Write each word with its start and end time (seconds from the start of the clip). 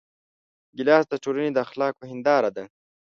ګیلاس 0.77 1.05
د 1.09 1.13
ټولنې 1.23 1.49
د 1.53 1.57
اخلاقو 1.65 2.09
هنداره 2.11 2.49
ده. 2.57 2.63